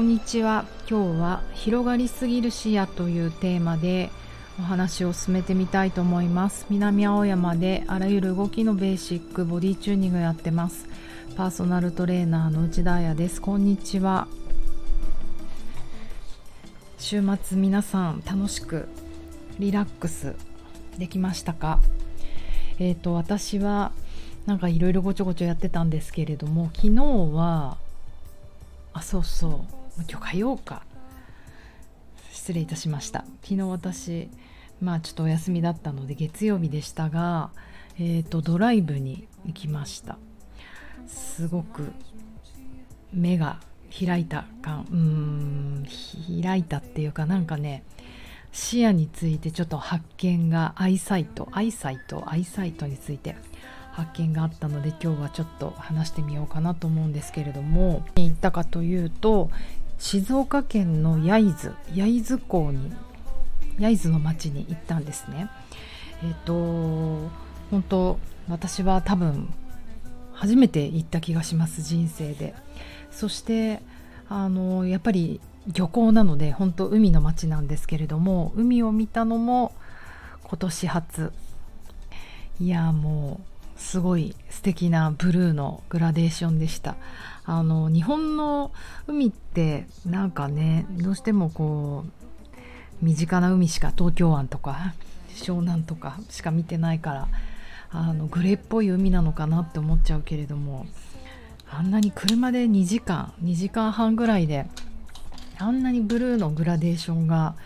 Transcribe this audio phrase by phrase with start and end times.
[0.00, 0.64] こんにちは。
[0.88, 4.08] 今日は広がりすぎる視野というテーマで
[4.58, 6.64] お話を進めてみたいと思います。
[6.70, 10.86] 南青山であらゆる動きのベーシックボディチューニングやってます。
[11.36, 13.42] パーソナルトレーナーの内田彩です。
[13.42, 14.26] こんにちは。
[16.96, 18.88] 週末皆さん楽しく
[19.58, 20.34] リラックス
[20.96, 21.78] できましたか？
[22.78, 23.92] えっ、ー、と私は
[24.46, 27.04] なんかいろいろごちょごちょやってたんですけれども昨日
[27.34, 27.76] は
[28.94, 29.79] あそうそう。
[30.08, 30.82] 今日火曜か。
[32.30, 33.24] 失礼いたしました。
[33.42, 34.28] 昨日私
[34.80, 37.50] まあちょっとお休みだったので月曜日でしたが
[37.98, 40.18] えっ、ー、とドライブに行きました。
[41.06, 41.92] すごく
[43.12, 43.58] 目が
[44.06, 45.86] 開いた感うん
[46.42, 47.82] 開いたっていうかなんかね
[48.52, 53.36] 視野についてちょっと発見が eyesight eyesight eyesight について
[53.92, 59.50] 発見があったので今日はちょっと話してみようかなと思うんですけれども行ったかというと
[60.00, 62.90] 静岡県の焼津焼津港に
[63.78, 65.48] 焼津の町に行ったんですね。
[66.24, 67.30] えっ、ー、と
[67.70, 69.52] 本当私は多分
[70.32, 72.54] 初めて行った気がします人生で。
[73.10, 73.82] そして
[74.28, 79.74] あのやっぱり漁港なので本当海の町なんですけれども海を見たのも
[80.44, 81.32] 今年初
[82.58, 86.96] いやもうすごい素敵なブルーのグラデーションでした。
[87.46, 88.70] あの日本の
[89.08, 94.94] 海ってなんかねどうしてもこう身近な海しか東京湾とか
[95.30, 97.28] 湘南とかしか見てないから
[97.90, 100.86] あのグレーっぽい海なのかなって思っちゃうけれども
[101.68, 104.66] あんなに車で2時間2時間半ぐらいで
[105.58, 107.56] あんなにブルーのグラデーションが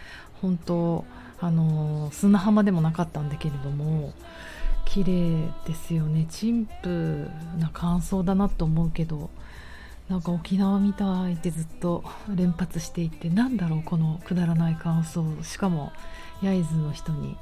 [0.41, 1.05] 本当
[1.41, 4.15] あの砂浜でもなかったんだけれども
[4.95, 6.25] 綺麗ですよね。
[6.31, 7.28] 陳腐
[7.59, 9.28] な感想だなと思うけど
[10.09, 15.24] なんか沖縄みたいってずっと連発していてなんだろうこのくだらない感想。
[15.42, 15.91] しかも
[16.42, 17.36] 焼津の人に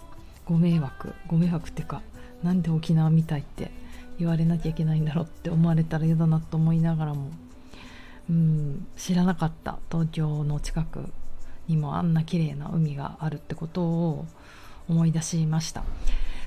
[0.47, 2.00] ご迷惑ご迷惑っていうか
[2.43, 3.71] なんで沖縄みたいって
[4.19, 7.32] 言われなきゃいけないんだろうって思われたら嫌だなと思いながらも
[8.31, 9.78] うん知らなかった。
[9.91, 11.05] 東京の近く
[11.69, 14.25] にもあんな綺麗な海があるってことを
[14.88, 15.84] 思い出しました。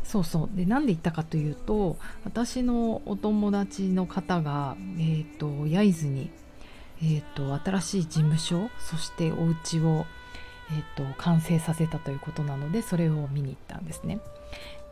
[0.05, 6.29] そうそうで何で行ったかというと私のお友達の方が、えーと、焼津に、
[7.01, 10.05] えーと、新しい事務所そしてお家を、
[10.71, 14.19] えーと、完成させたということなのでそれを見に行ったんですね。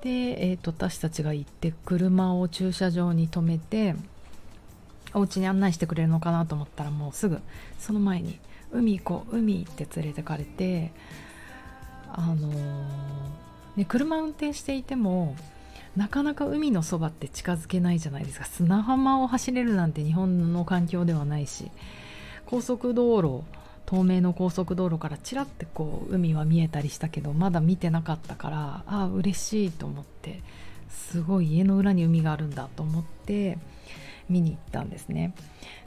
[0.02, 0.10] で、
[0.50, 3.96] えー、と私たちが行って車を駐車場に止めて
[5.14, 7.40] お家に案内してくれるのかなと思ったらもうすぐ
[7.80, 8.40] その前に
[8.74, 10.92] 「海行こう海」って連れてかれて
[12.12, 15.36] あのーね、車運転していても
[15.96, 18.46] なかなか海のそばって近づけないじゃないですか。
[18.46, 21.70] 砂浜を走れるなんて日本の環境ではないし
[22.46, 23.44] 高速道路
[23.86, 30.42] 透明の高速道路からちらってこう海は見えたりしたけどまだ見てなかったからああ嬉しいと思って
[30.90, 33.58] すごい家の裏に海があるんだと思って
[34.34, 35.34] 見に行ったんですね。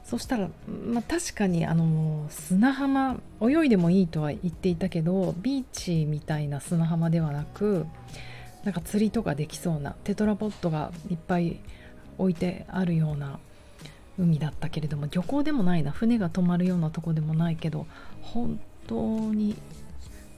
[0.03, 7.85] そしたら、まあ、確かにあの砂浜泳いでもいいとは言っていたけどビーチみたいな砂浜ではなく
[8.63, 11.59] なんか釣りとかできそうなテトラポットがいっぱい
[12.17, 13.39] 置いてあるような
[14.17, 17.85] 海だったけれども漁港でもないな船が止まるようなとこでもないけど
[18.21, 18.95] 本当
[19.33, 19.57] に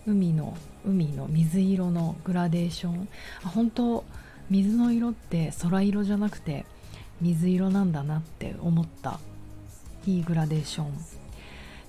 [0.07, 3.07] 海の海の水色のグラデーション。
[3.43, 4.03] あ本当
[4.49, 6.65] 水の色って空色じゃなくて
[7.21, 9.19] 水色なんだなって思った。
[10.05, 10.93] いいグラデーション。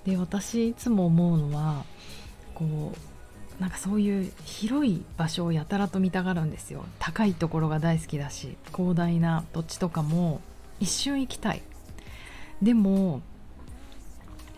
[0.04, 1.84] で私いつも思うのは
[2.54, 6.84] こうなんかそういう広い場所をやたらと見たがるんですよ。
[6.98, 10.40] 高いところが大好きだし広大な土地とかも
[10.80, 11.62] 一瞬行きたい。
[12.62, 13.20] でも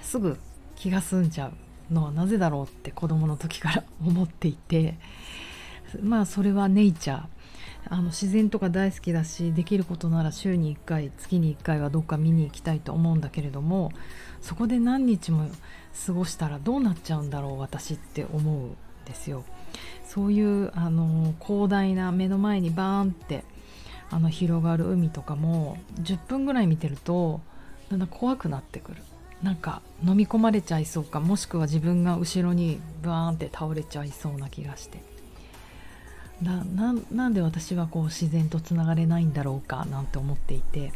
[0.00, 0.38] すぐ
[0.76, 1.52] 気が済んじゃ
[1.90, 4.98] うのはなぜだろうって子供の時から思っていて。
[6.00, 7.22] まあそれはネイチャー。
[7.88, 13.92] あの自然とか大好きだしできることなら週に1回月に1回はどっか見に行きたいと思うんだけれども
[14.40, 15.48] そこで何日も
[16.06, 19.44] 過ごしたらどうなっちゃうんだろう私って思うんですよ。
[20.06, 23.44] そういうあの広大な目の前にバーンって
[24.10, 27.40] あの広がる海とかも10分ぐらい見てると
[27.90, 28.98] だんだん怖くなってくる
[29.42, 35.02] なんか飲み込まれちゃいそうかもしくは自分が後ろにバーンって倒れちゃいそうな気がして
[36.42, 40.92] ななんで私はこう自然とつながれないんだろうかなんて思っていて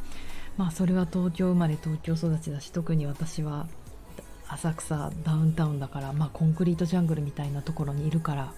[0.57, 3.67] まあそれは東京生まれ東京育ちだし特に私は
[4.49, 8.53] 浅草ダウンタウンだから、まあ、コンクリートジャングルみたいなところにいるから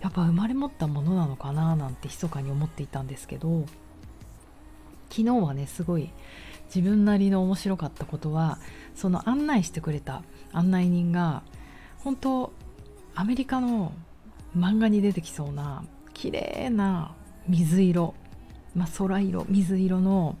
[0.00, 3.64] やっぱ生まれ持ったものなのかななんて密かに思っていたんですけど
[5.10, 6.10] 昨日はねすごい
[6.74, 8.58] 自分なりの面白かったことは
[8.94, 10.22] その案内してくれた
[10.52, 11.42] 案内人が
[11.98, 12.52] 本当
[13.14, 13.92] アメリカの
[14.58, 17.14] 漫画に出てきそうな綺麗な
[17.48, 18.14] 水色、
[18.74, 20.36] まあ、空色水色の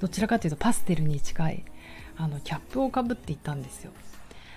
[0.00, 1.64] どちらかというとパステルに近い
[2.16, 3.92] あのキャップをかぶっていったんですよ。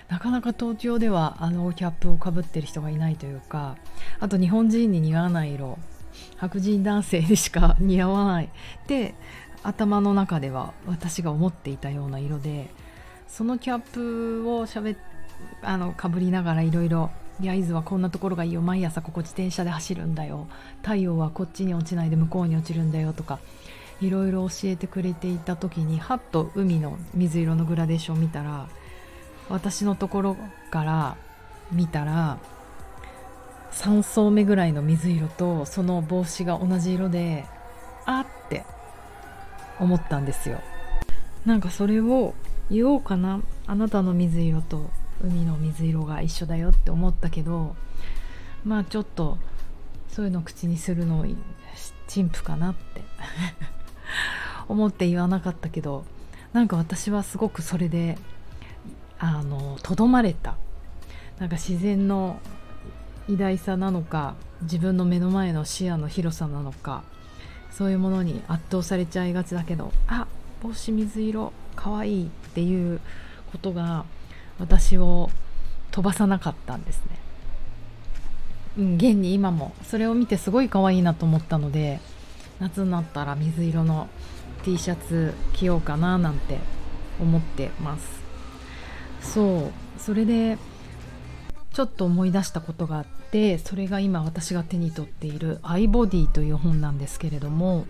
[0.08, 3.76] なかなか東京ではあのキャップをかぶってる人がいないというか
[4.20, 5.78] あと日本人に似合わない色
[6.36, 8.50] 白人男性にしか 似合わない
[8.86, 9.14] で
[9.62, 12.68] 頭の中では私が思っていたような色で
[13.26, 14.94] そのキャップをしゃべ
[15.62, 17.10] あのかぶりながらいろいろ
[17.40, 18.60] 「いや伊豆はこんなところがいいよ。
[18.60, 20.46] 毎朝ここ自転車で走るんだよ。
[20.82, 23.40] 太陽はこっちに落ちないで向こうに落ちるんだよ」とか
[24.00, 28.68] いろいろ教えてくれていた時にはっと海の水色のグラデーション見たら
[29.48, 30.36] 私のところ
[30.70, 31.16] から
[31.72, 32.38] 見たら
[33.72, 37.44] 3層目ぐらいの水色とその帽子が同じ色で
[38.06, 38.64] あって
[39.80, 40.60] 思ったんですよ。
[41.44, 42.34] なんかそれを
[42.70, 43.40] 言おうかな。
[43.66, 44.90] あなたの水色と
[45.24, 47.74] 海の水色が一緒だよって思ったけど
[48.64, 49.38] まあちょっと
[50.08, 51.26] そういうの口にするの
[52.06, 53.02] 陳腐かなって
[54.68, 56.04] 思って言わなかったけど
[56.52, 58.18] なんか私はすごくそれで
[59.18, 60.56] あのとどまれた。
[61.38, 62.38] なんか自然の
[63.28, 67.02] 偉大さなのか自分の目の前の視野の広さなのか
[67.70, 70.26] そういうものに圧倒されちゃいがちだけどあ
[70.62, 73.00] 帽子水色かわいいっていう
[73.50, 74.04] ことが
[74.58, 75.30] 私を
[75.90, 77.24] 飛ばさなかったんですね。
[78.76, 82.00] 現に今もそれを見てすごい可愛いなと思ったので
[82.58, 84.08] 夏になったら水色の
[84.64, 86.58] T シャツ着ようかななんて
[87.20, 88.20] 思ってます
[89.20, 90.58] そうそれで
[91.72, 97.86] ちょっと思い出したことがあってそれが今私が手に取っている「アイボディ」という本なんですけれども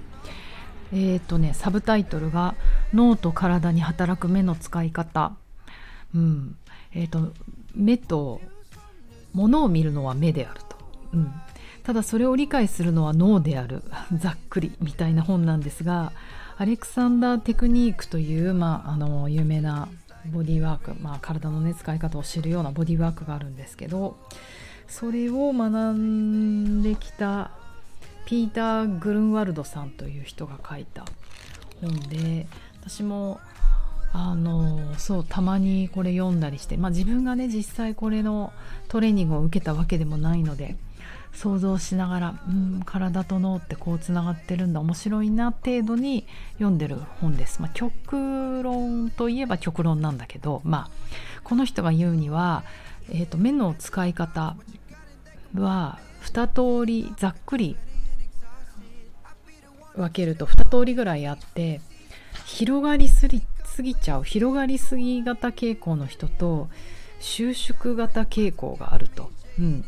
[0.92, 2.54] えっ、ー、とねサブタイトルが
[2.92, 5.32] 「脳と体に働く目の使い方」
[6.14, 6.56] うん。
[6.94, 7.32] えっ、ー、と
[7.74, 8.40] 目と
[9.32, 10.76] 物を見るのは目であると、
[11.12, 11.32] うん、
[11.82, 13.82] ただそれを理解するのは脳である。
[14.16, 16.12] ざっくりみたいな本なんですが
[16.56, 19.88] アレクサンダー・テクニークという、まあ、あの有名な
[20.26, 24.16] ボディワーク、まあ、体の、ね、使い方を知るようなボディワークがあるんですけど
[24.86, 27.50] それを学んできた
[28.26, 31.04] ピーター・グルンワルドさんという人が書いた
[31.80, 32.46] 本で
[32.80, 33.40] 私も
[34.16, 38.52] あのそうたまにこれ読んだりして、まあ、自分がね実際これの
[38.86, 40.76] トレーニングを受けたわけでもないので
[41.32, 46.28] 想像しながらうん体と脳ってこうつながってるんだ面白いな程度に
[46.58, 47.60] 読んでる本です。
[47.60, 50.90] まあ、極論といえば極論なんだけど、まあ、
[51.42, 52.62] この人が言うには、
[53.10, 54.56] えーと、目の使い方
[55.56, 56.46] は2
[56.80, 57.76] 通りざっくり
[59.96, 61.80] 分けると2通りぐらいあって
[62.46, 63.42] 広がりすぎ
[63.82, 66.68] ちゃう広がりすぎ型傾向の人と
[67.20, 69.30] 収縮型傾向があると。
[69.58, 69.84] うん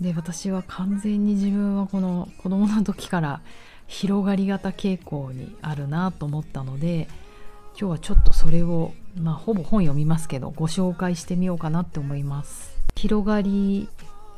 [0.00, 3.40] で私は完全に自分はこの子供の時から
[3.86, 7.06] 広がり型傾向にあるなと思ったので
[7.78, 13.88] 今日はちょっとそれを、まあ、ほぼ本読みますけどご紹介してみようかなって思います広がり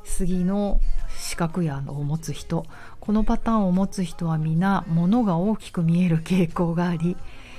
[0.05, 0.81] すぎの
[1.19, 2.65] 視覚やを持つ人
[3.01, 7.17] このパターンを持つ人は皆物が大きく見える傾向があり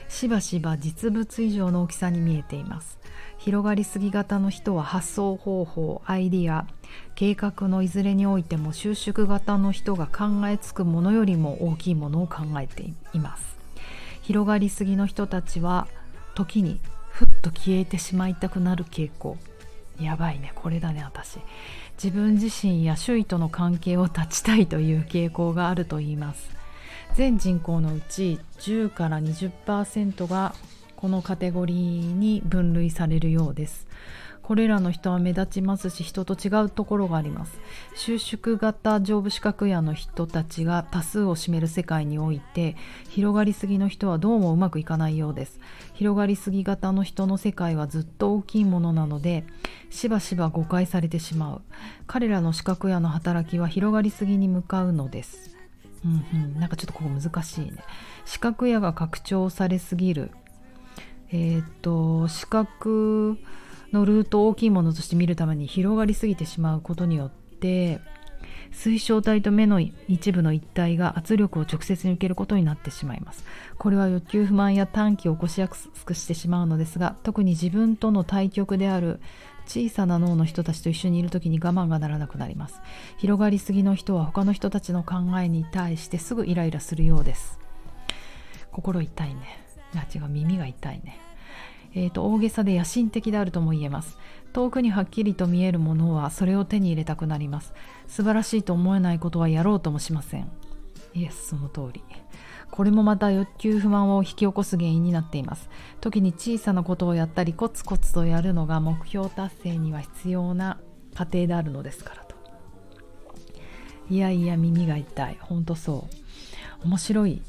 [0.10, 2.98] しばしば実物以上の大きさに見えています。
[3.38, 6.66] 広がりすぎ型の人は発想方法アイディア
[7.16, 13.58] 計画のいずれにおいても収縮型の人が考えつくものよりも大きいものを考えています。
[14.24, 15.88] 広がりすぎの人たちは
[16.36, 16.80] 時に
[17.10, 19.38] ふっと消えてしまいたくなる傾向。
[20.00, 21.40] やばいねこれだね私。
[22.02, 26.57] 自分自身や周囲との関係を断ちたいという傾向があると言います。
[27.18, 30.54] 全人口のうち10から20%が
[30.96, 31.78] このカテゴリー
[32.14, 33.88] に分類されるようです。
[34.44, 37.60] これらの人は目立ちますし人と違うところがあります。
[37.96, 42.76] 収縮型上部視覚野の人たちが多数を占める世界において
[43.10, 45.60] 広がりすぎの人はどうもうまくいかないようです。
[45.96, 49.44] 広がりすぎ型の人の世界はずっと大きいものなので
[49.90, 51.62] しばしば誤解されてしまう。
[52.06, 55.57] 彼らの視覚野の働きは広がりすぎに向かうのです。
[56.06, 57.78] うんうん、なんかちょっとここ難しいね。
[58.26, 60.32] 視覚野が拡張されすぎる。
[61.32, 63.38] えっ、と視覚
[63.92, 68.00] のルートを大きいものとして見るために広がりすぎてしまうことによって
[68.72, 73.44] 水晶体と目の一部の一体が圧力を直接に受けることになってしまいます。
[73.78, 79.20] これは欲求不満や短期を起こしやすくしてしまうのですが特に自分との対極である
[79.68, 82.82] 小さな脳の人たちと一緒にいる時に我慢がならなくなります。
[83.18, 87.60] 広がりすぎの人は他の人たちの考えに対してすぐイライラするようです。
[88.72, 89.42] 心痛いね。
[89.96, 91.20] あ違う耳が痛いね。
[91.94, 94.18] えーと、大げさで野心的であるとも言えます。
[94.54, 97.74] 遠くにはっきりと見えるものはそれを手に入れたくなります。
[98.08, 100.50] 素晴らしいと思えないことはやろうともしません。
[101.14, 102.04] イエスその通り。
[102.72, 105.70] これもまた欲求不満を引き起こす原因になっています。
[106.02, 110.80] 時に小さなことをやったりコツコツとやるのが目標達成には必要な
[111.16, 112.36] 過程であるのですからと。
[114.10, 115.38] いやいや耳が痛い。
[115.40, 116.08] ほんとそ
[116.84, 116.88] う。
[116.88, 117.42] 面白い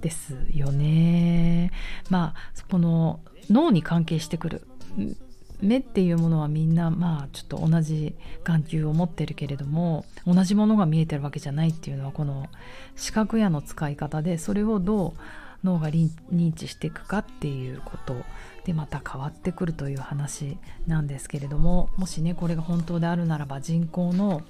[0.00, 1.70] ですよね。
[2.08, 4.66] まあこの脳に関係してくる
[5.60, 12.48] 目っていうものはみんなまあちょっと同じ眼球を持ってるけれども同じものが見えてるわけじゃないっていうのはこの
[12.94, 15.12] 視覚野の使い方でそれをどう
[15.64, 18.16] 脳が認知していくかっていうこと
[18.64, 24.42] でまた変わってくるという話なんですけれどももしねこれが本当であるならば人口の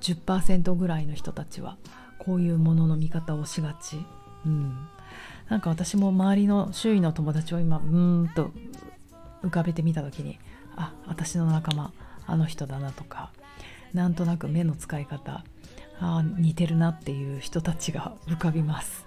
[0.00, 1.76] 10%ぐらいの人たちは
[2.18, 4.04] こういうものの見方をしがち、
[4.46, 4.88] うん、
[5.48, 8.50] なんか私も周りの周囲の友達を今うーんと
[9.44, 10.38] 浮かべてみた時に
[10.76, 11.92] あ私の仲間
[12.26, 13.30] あの人だなとか
[13.92, 15.44] なんとなく目の使い方
[16.00, 19.06] あ似てるなっていう人たちが 浮かびます。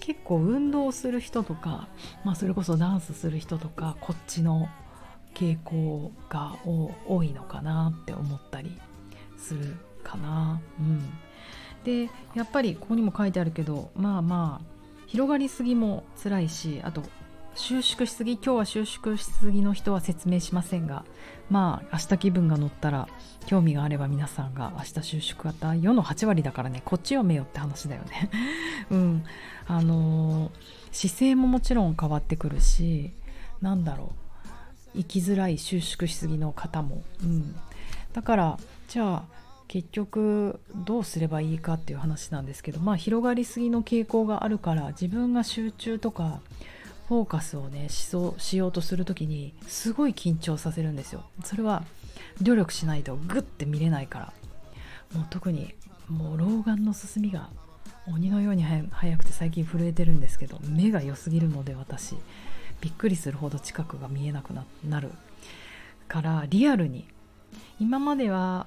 [0.00, 1.88] 結構運動する人とか、
[2.24, 4.68] まあ、それこそダンスする人とかこっちの
[5.34, 8.76] 傾向が多いのかなって思ったり
[9.36, 10.60] するかな。
[10.80, 11.00] うん。
[11.84, 14.74] でやっぱりここにも書いてあるけどまあまあ
[15.06, 17.02] 広がりすぎも辛いしあと
[17.56, 21.04] 収縮しすぎ今日は収縮しすぎの人は説明しませんが
[21.50, 23.08] まあ明日気分が乗ったら
[23.46, 28.30] 興味があれば皆さんが明日収縮型世の8割だからねこっち読めよって話だよね。
[28.90, 29.24] うん。
[29.66, 30.52] あのー、
[30.92, 33.12] 姿勢ももちろん変わってくるし
[33.60, 34.24] なんだろう。
[34.96, 37.56] 生きづらい収縮しすぎの方も、うん、
[38.12, 38.58] だから
[38.88, 39.24] じゃあ
[39.66, 46.40] 結局どうすればいいかっていう話なんですけどまあ広がりすぎの傾向があるから自分が集中とか
[47.08, 51.24] フォーカスをねしそうしようとする時にすごい緊張させるんですよ。
[51.44, 51.84] それは
[52.40, 54.32] 努力しないとグッて見れないから。
[55.14, 55.74] もう特に
[56.08, 57.48] もう老眼の進みが
[58.06, 62.16] 鬼のように速くて最近震えてるんですけど目が良すぎるので私
[62.80, 64.52] びっくりするほど近くが見えなく
[64.86, 65.10] なる。
[66.08, 67.06] からリアルに
[67.80, 68.66] 今までは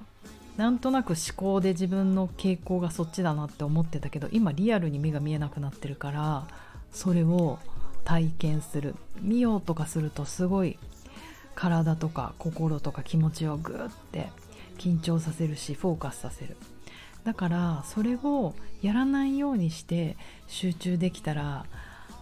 [0.56, 6.48] なんとなく思考で自分の傾向がそっちだなって思ってたけど今リアルに目が見えなくなってるから
[6.90, 7.60] それを
[8.08, 8.94] 体験する。
[9.20, 10.78] 見ようとかするとすごい
[11.54, 14.30] 体とか心とか気持ちをグーって
[14.78, 16.56] 緊張させるしフォーカスさせる。
[17.24, 21.66] だからそれをやらないようにして集中できたら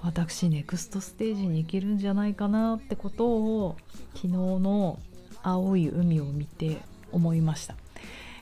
[0.03, 3.77] 私ネクストステージに行けるんじゃないかなってことを
[4.15, 4.99] 昨日の
[5.45, 6.79] 青い海を見て
[7.13, 7.77] 思いました。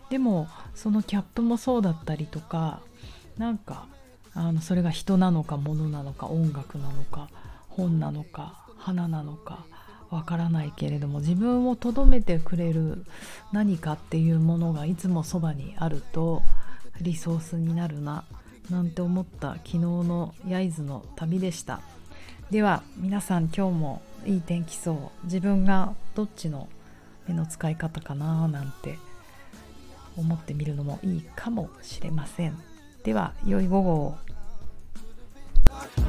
[0.09, 2.81] でもそのキャップもそうだったりとか
[3.37, 3.87] なんか
[4.35, 7.29] あのそれが人なのか物なのか音楽なのか
[7.69, 9.65] 本なのか花なのか
[10.11, 13.05] わからないけれども自分をとどめてくれる
[13.53, 16.43] 何かっていうものがいつもそばにあると
[17.01, 18.25] リソースになるな
[18.71, 21.81] なんて思った昨日の焼津の旅でした。
[22.51, 26.69] では皆さん今日もいい天気そう自分がどっちの
[27.27, 28.99] 目の使い方かななんて
[30.17, 32.57] 思ってみるのもいいかもしれません。
[33.03, 34.24] では良い午後を。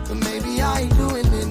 [0.08, 1.45] But maybe I ain't doing this.